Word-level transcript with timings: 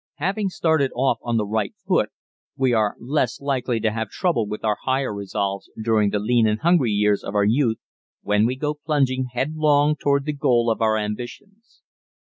Having 0.15 0.49
started 0.49 0.91
off 0.95 1.19
on 1.21 1.37
the 1.37 1.45
right 1.45 1.75
foot, 1.87 2.09
we 2.57 2.73
are 2.73 2.95
less 2.99 3.39
likely 3.39 3.79
to 3.81 3.91
have 3.91 4.09
trouble 4.09 4.47
with 4.47 4.65
our 4.65 4.77
higher 4.81 5.13
resolves 5.13 5.69
during 5.79 6.09
the 6.09 6.17
lean 6.17 6.47
and 6.47 6.59
hungry 6.61 6.89
years 6.89 7.23
of 7.23 7.35
our 7.35 7.45
youth 7.45 7.77
when 8.23 8.47
we 8.47 8.55
go 8.55 8.73
plunging 8.73 9.27
headlong 9.33 9.95
toward 9.95 10.25
the 10.25 10.33
goal 10.33 10.71
of 10.71 10.81
our 10.81 10.97
ambitions. 10.97 11.83